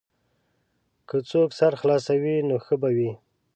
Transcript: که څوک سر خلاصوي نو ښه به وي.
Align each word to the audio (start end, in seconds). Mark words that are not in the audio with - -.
که 1.07 1.17
څوک 1.29 1.49
سر 1.59 1.73
خلاصوي 1.81 2.35
نو 2.47 2.55
ښه 2.65 2.75
به 2.81 2.89
وي. 2.97 3.11